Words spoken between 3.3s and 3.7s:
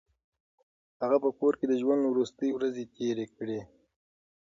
کړې.